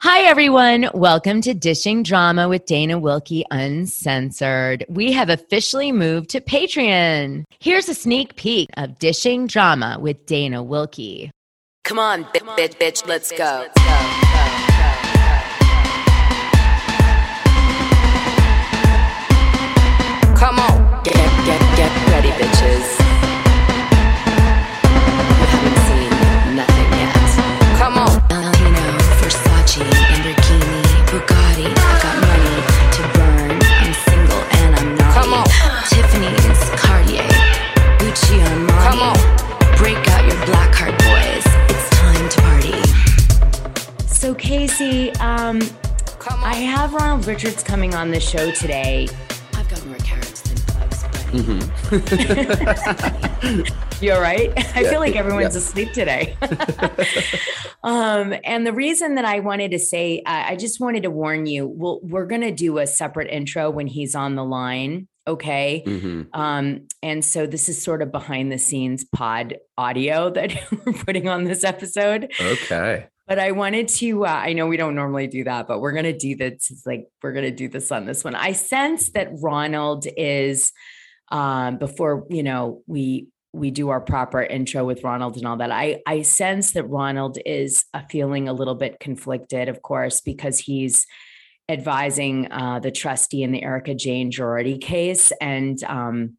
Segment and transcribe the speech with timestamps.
[0.00, 0.88] Hi, everyone.
[0.94, 4.84] Welcome to Dishing Drama with Dana Wilkie Uncensored.
[4.88, 7.42] We have officially moved to Patreon.
[7.58, 11.32] Here's a sneak peek of Dishing Drama with Dana Wilkie.
[11.82, 13.66] Come on, bitch, bitch, bitch, let's go.
[13.76, 14.27] Come
[44.28, 45.58] So, Casey, um,
[46.18, 49.08] Come I have Ronald Richards coming on the show today.
[49.54, 51.32] I've got more carrots than bugs, but
[54.02, 54.52] You all right?
[54.76, 55.60] I feel like everyone's yeah.
[55.60, 56.36] asleep today.
[57.82, 61.46] um, and the reason that I wanted to say, I I just wanted to warn
[61.46, 65.08] you, we'll, we're going to do a separate intro when he's on the line.
[65.26, 65.84] Okay.
[65.86, 70.52] hmm Um, and so this is sort of behind the scenes pod audio that
[70.84, 72.30] we're putting on this episode.
[72.38, 73.06] Okay.
[73.28, 76.04] But I wanted to, uh, I know we don't normally do that, but we're going
[76.04, 76.82] to do this.
[76.86, 78.34] Like, we're going to do this on this one.
[78.34, 80.72] I sense that Ronald is,
[81.30, 85.70] um, before, you know, we, we do our proper intro with Ronald and all that.
[85.70, 90.58] I, I sense that Ronald is uh, feeling a little bit conflicted, of course, because
[90.58, 91.06] he's
[91.68, 95.32] advising uh, the trustee in the Erika Jayne Girardi case.
[95.38, 96.38] And um,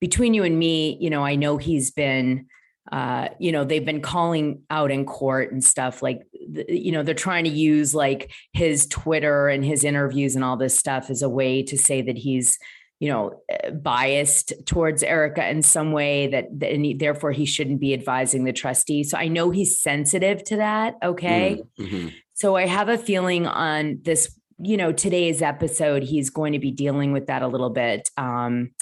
[0.00, 2.46] between you and me, you know, I know he's been,
[2.90, 6.22] uh, you know, they've been calling out in court and stuff like,
[6.68, 10.76] you know, they're trying to use like his Twitter and his interviews and all this
[10.76, 12.58] stuff as a way to say that he's,
[12.98, 17.44] you know, uh, biased towards Erika in some way that, that and he, therefore he
[17.44, 19.04] shouldn't be advising the trustee.
[19.04, 20.96] So I know he's sensitive to that.
[21.02, 21.62] Okay.
[21.78, 26.58] hmm So I have a feeling on this, you know, today's episode, he's going to
[26.58, 28.10] be dealing with that a little bit.
[28.16, 28.72] Um,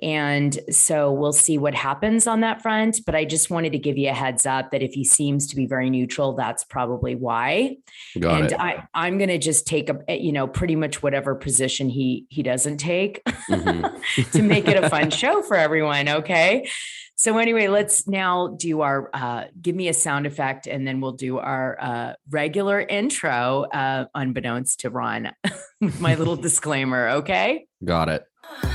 [0.00, 3.00] and so we'll see what happens on that front.
[3.04, 5.56] But I just wanted to give you a heads up that if he seems to
[5.56, 7.76] be very neutral, that's probably why.
[8.18, 8.60] Got and it.
[8.60, 12.42] I, I'm going to just take a, you know, pretty much whatever position he he
[12.42, 14.30] doesn't take Mhm.
[14.32, 16.08] to make it a fun show for everyone.
[16.08, 16.68] Okay.
[17.16, 21.12] So anyway, let's now do our uh, give me a sound effect, and then we'll
[21.14, 25.32] do our uh, regular intro, uh, unbeknownst to Ron,
[25.80, 27.08] with my little disclaimer.
[27.08, 27.66] Okay.
[27.84, 28.24] Got it.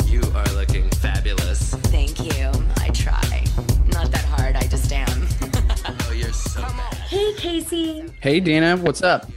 [0.07, 0.72] You are looking
[7.73, 8.13] Hey, Casey.
[8.21, 9.27] Hey, Dana, what's up?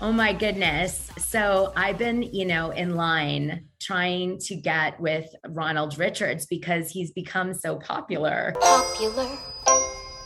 [0.00, 1.10] Oh my goodness.
[1.18, 7.12] So I've been, you know, in line trying to get with Ronald Richards because he's
[7.12, 8.52] become so popular.
[8.60, 9.38] popular.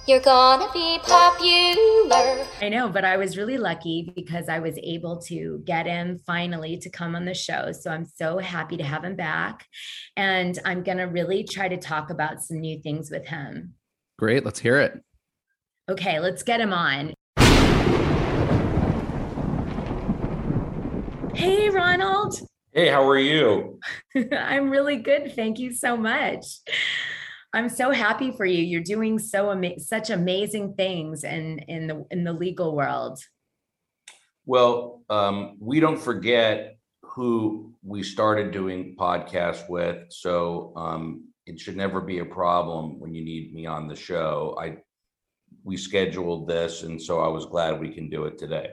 [0.06, 2.46] You're gonna be popular.
[2.62, 6.78] I know, but I was really lucky because I was able to get him finally
[6.78, 7.72] to come on the show.
[7.72, 9.66] So I'm so happy to have him back.
[10.16, 13.74] And I'm going to really try to talk about some new things with him.
[14.18, 14.44] Great.
[14.44, 15.02] Let's hear it.
[15.86, 17.12] Okay, let's get him on.
[21.34, 22.40] Hey, Ronald.
[22.72, 23.78] Hey, how are you?
[24.32, 25.34] I'm really good.
[25.34, 26.46] Thank you so much.
[27.52, 28.62] I'm so happy for you.
[28.64, 33.18] You're doing so ama- such amazing things in in the in the legal world.
[34.46, 41.76] Well, um, we don't forget who we started doing podcasts with, so um, it should
[41.76, 44.56] never be a problem when you need me on the show.
[44.58, 44.78] I
[45.62, 48.72] we scheduled this, and so I was glad we can do it today.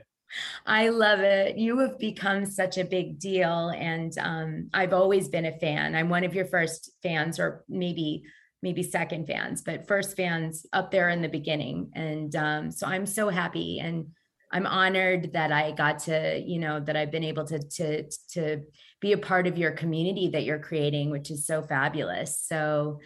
[0.66, 1.58] I love it.
[1.58, 5.96] You have become such a big deal, and um, I've always been a fan.
[5.96, 8.24] I'm one of your first fans, or maybe
[8.64, 11.90] maybe second fans, but first fans up there in the beginning.
[11.96, 14.08] And um, so I'm so happy, and
[14.52, 18.62] I'm honored that I got to, you know, that I've been able to to to
[19.00, 22.40] be a part of your community that you're creating, which is so fabulous.
[22.40, 23.00] So,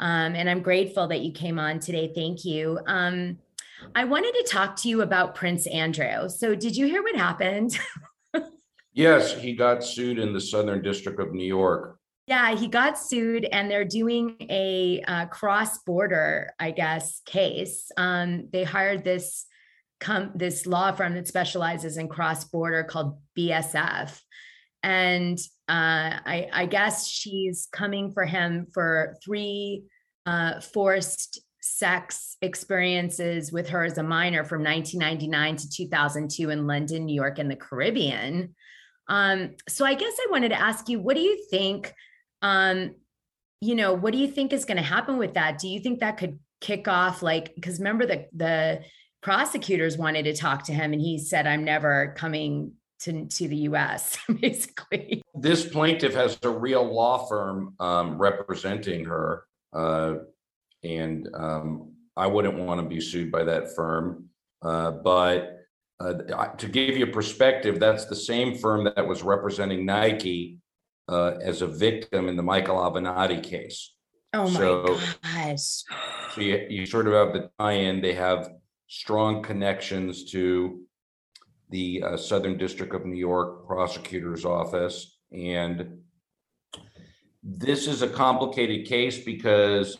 [0.00, 2.12] um, and I'm grateful that you came on today.
[2.14, 2.78] Thank you.
[2.86, 3.38] Um,
[3.94, 6.28] I wanted to talk to you about Prince Andrew.
[6.28, 7.78] So, did you hear what happened?
[8.98, 12.00] Yes, he got sued in the Southern District of New York.
[12.26, 17.92] yeah, he got sued, and they're doing a uh, cross-border, I guess, case.
[17.96, 19.46] Um, they hired this
[20.00, 24.20] com- this law firm that specializes in cross-border called BSF,
[24.82, 25.38] and
[25.68, 29.84] uh, I, I guess she's coming for him for three
[30.28, 37.06] uh, forced sex experiences with her as a minor from 1999 to 2002 in London,
[37.06, 38.54] New York, and the Caribbean.
[39.08, 41.94] Um, so I guess I wanted to ask you, what do you think?
[42.42, 42.94] Um,
[43.62, 45.58] you know, what do you think is going to happen with that?
[45.58, 48.82] Do you think that could kick off like because remember the the
[49.22, 53.56] prosecutors wanted to talk to him and he said, I'm never coming to, to the
[53.56, 55.22] US, basically.
[55.34, 59.44] This plaintiff has a real law firm um, representing her.
[59.72, 60.14] Uh,
[60.82, 64.26] and um, I wouldn't want to be sued by that firm.
[64.62, 65.58] Uh, but
[66.00, 66.14] uh,
[66.56, 70.58] to give you perspective, that's the same firm that was representing Nike
[71.08, 73.94] uh, as a victim in the Michael Avenatti case.
[74.34, 75.82] Oh So- my gosh.
[76.34, 78.50] So you, you sort of have the tie-in, they have
[78.86, 80.82] strong connections to
[81.70, 85.18] the uh, Southern District of New York Prosecutor's Office.
[85.32, 85.98] And
[87.42, 89.98] this is a complicated case because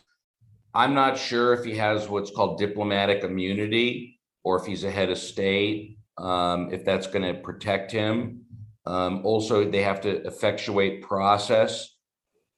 [0.73, 5.09] I'm not sure if he has what's called diplomatic immunity or if he's a head
[5.09, 8.41] of state, um, if that's going to protect him.
[8.85, 11.95] Um, also, they have to effectuate process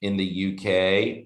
[0.01, 1.25] in the UK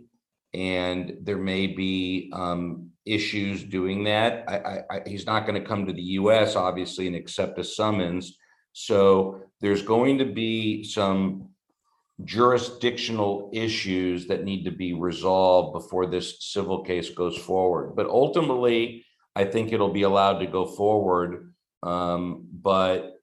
[0.54, 4.46] and there may be um, issues doing that.
[4.48, 6.56] I, I, I, he's not going to come to the U.S.
[6.56, 8.38] obviously and accept a summons.
[8.72, 11.50] So there's going to be some
[12.24, 17.96] jurisdictional issues that need to be resolved before this civil case goes forward.
[17.96, 21.54] But ultimately, I think it'll be allowed to go forward.
[21.84, 23.16] Um, but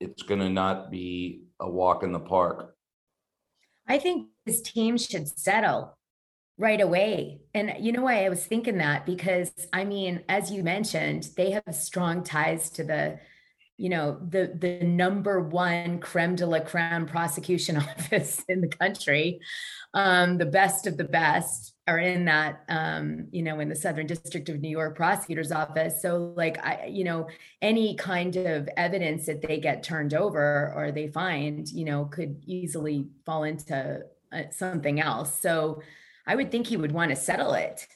[0.00, 2.74] it's going to not be a walk in the park.
[3.88, 5.96] I think his team should settle
[6.58, 7.40] right away.
[7.54, 9.06] And you know why I was thinking that?
[9.06, 13.18] Because I mean, as you mentioned, they have strong ties to the,
[13.76, 19.40] you know, the the number one creme de la creme prosecution office in the country.
[19.94, 24.06] Um, the best of the best are in that um, you know, in the Southern
[24.06, 26.00] District of New York prosecutor's office.
[26.00, 27.28] So like I, you know,
[27.62, 32.42] any kind of evidence that they get turned over or they find, you know, could
[32.46, 35.38] easily fall into uh, something else.
[35.38, 35.82] So
[36.26, 37.86] I would think he would want to settle it.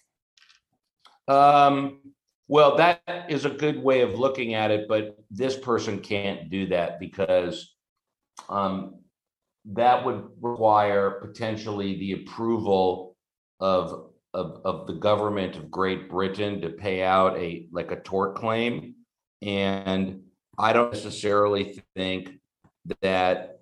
[1.26, 2.00] Um,
[2.48, 6.66] well, that is a good way of looking at it, but this person can't do
[6.68, 7.74] that because
[8.48, 9.00] um,
[9.66, 13.16] that would require potentially the approval
[13.60, 18.34] of, of, of the government of Great Britain to pay out a, like a tort
[18.36, 18.94] claim.
[19.42, 20.22] And
[20.58, 22.32] I don't necessarily think
[23.02, 23.60] that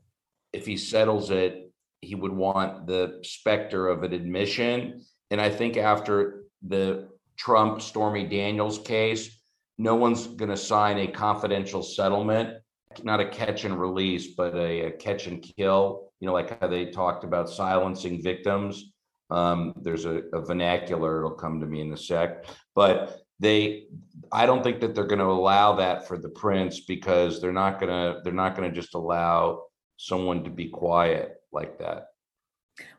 [0.52, 1.72] if he settles it,
[2.02, 5.02] he would want the specter of an admission.
[5.32, 9.40] And I think after the Trump Stormy Daniels case,
[9.78, 12.58] no one's going to sign a confidential settlement,
[13.02, 16.10] not a catch and release, but a, a catch and kill.
[16.20, 18.92] You know, like how they talked about silencing victims.
[19.28, 23.88] Um, there's a, a vernacular, it'll come to me in a sec, but they,
[24.32, 27.80] I don't think that they're going to allow that for the prince because they're not
[27.80, 29.64] going to, they're not going to just allow
[29.96, 32.06] someone to be quiet like that.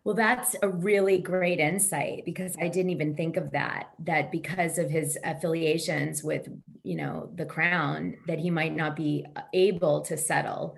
[0.04, 3.90] Well, that's a really great insight because I didn't even think of that.
[4.00, 6.48] That because of his affiliations with,
[6.84, 10.78] you know, the crown, that he might not be uh, able to settle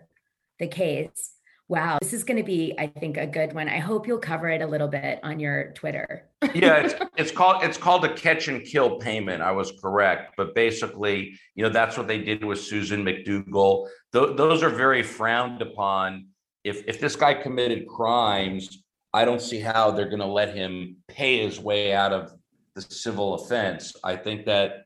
[0.60, 1.34] the case.
[1.68, 3.70] Wow, this is going to be, I think, a good one.
[3.70, 6.28] I hope you'll cover it a little bit on your Twitter.
[6.56, 9.44] yeah, it's, it's called it's called a catch and kill payment.
[9.44, 13.88] I was correct, but basically, you know, that's what they did with Susan McDougal.
[14.14, 16.30] Th- those are very frowned upon.
[16.64, 18.82] If if this guy committed crimes,
[19.14, 22.34] I don't see how they're going to let him pay his way out of
[22.76, 23.96] the civil offense.
[24.04, 24.84] I think that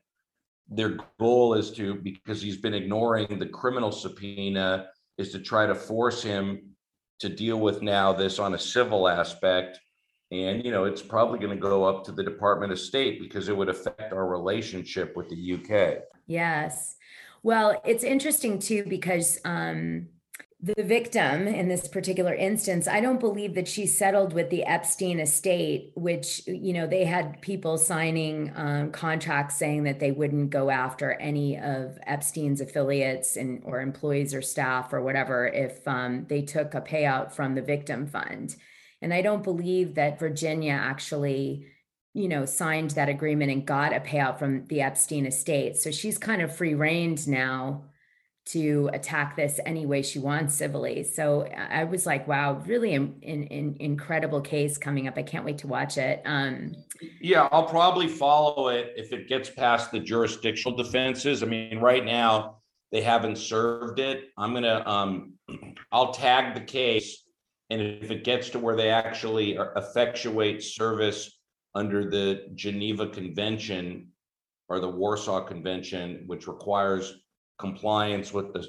[0.68, 4.86] their goal is to because he's been ignoring the criminal subpoena
[5.18, 6.70] is to try to force him
[7.20, 9.78] to deal with now this on a civil aspect
[10.30, 13.48] and, you know, it's probably going to go up to the Department of State because
[13.48, 16.02] it would affect our relationship with the UK.
[16.26, 16.96] Yes.
[17.42, 20.08] Well, it's interesting too because um,
[20.64, 25.20] the victim in this particular instance, I don't believe that she settled with the Epstein
[25.20, 30.70] estate, which, you know, they had people signing um, contracts saying that they wouldn't go
[30.70, 36.40] after any of Epstein's affiliates and or employees or staff or whatever if um, they
[36.40, 38.56] took a payout from the victim fund.
[39.02, 41.66] And I don't believe that Virginia actually,
[42.14, 45.76] you know, signed that agreement and got a payout from the Epstein estate.
[45.76, 47.84] So she's kind of free reined now
[48.46, 51.02] to attack this any way she wants civilly.
[51.02, 55.16] So I was like, wow, really an in, in, incredible case coming up.
[55.16, 56.20] I can't wait to watch it.
[56.26, 56.74] Um,
[57.20, 61.42] yeah, I'll probably follow it if it gets past the jurisdictional defenses.
[61.42, 62.58] I mean, right now
[62.92, 64.24] they haven't served it.
[64.36, 65.32] I'm gonna um,
[65.90, 67.24] I'll tag the case
[67.70, 71.38] and if it gets to where they actually effectuate service
[71.74, 74.08] under the Geneva Convention
[74.68, 77.23] or the Warsaw Convention, which requires
[77.58, 78.66] compliance with the,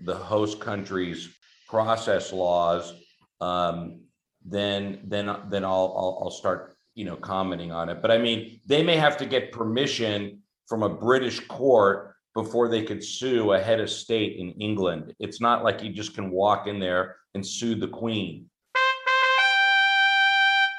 [0.00, 1.28] the host country's
[1.68, 2.94] process laws,
[3.40, 4.00] um,
[4.44, 8.00] then, then, then I'll, I'll, I'll start, you know, commenting on it.
[8.00, 12.82] But I mean, they may have to get permission from a British court before they
[12.82, 15.14] could sue a head of state in England.
[15.18, 18.50] It's not like you just can walk in there and sue the queen.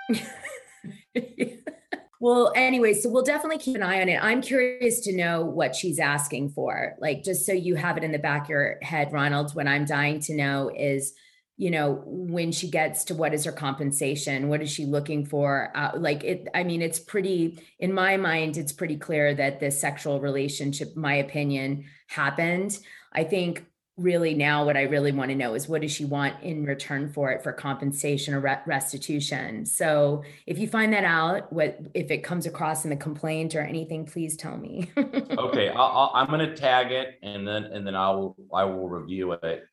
[2.20, 4.22] well, anyway, so we'll definitely keep an eye on it.
[4.22, 6.96] I'm curious to know what she's asking for.
[7.00, 9.86] Like, just so you have it in the back of your head, Ronald, what I'm
[9.86, 11.14] dying to know is,
[11.58, 14.48] you know, when she gets to what is her compensation?
[14.48, 15.72] What is she looking for?
[15.76, 19.80] Uh, like, it, I mean, it's pretty, in my mind, it's pretty clear that this
[19.80, 22.78] sexual relationship, my opinion, happened.
[23.14, 23.66] I think
[23.98, 27.12] really now what I really want to know is what does she want in return
[27.12, 29.66] for it for compensation or restitution.
[29.66, 33.62] So if you find that out, what if it comes across in the complaint or
[33.62, 34.92] anything, please tell me.
[35.38, 38.90] Okay, i am going to tag it and then and then I will I will
[38.90, 39.64] review it.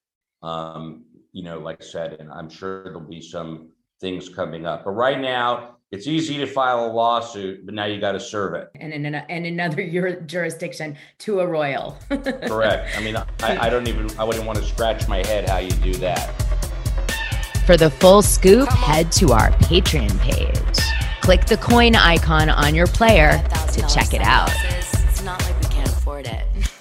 [0.42, 4.84] Um, you know, like I said, and I'm sure there'll be some things coming up.
[4.84, 8.54] But right now, it's easy to file a lawsuit, but now you got to serve
[8.54, 8.70] it.
[8.80, 9.86] And in, an, and another
[10.26, 11.96] jurisdiction to a royal.
[12.10, 12.96] Correct.
[12.96, 15.70] I mean, I, I don't even, I wouldn't want to scratch my head how you
[15.70, 16.30] do that.
[17.66, 20.84] For the full scoop, head to our Patreon page.
[21.22, 24.50] Click the coin icon on your player to check it out.
[24.64, 26.44] It's not like we can't afford it.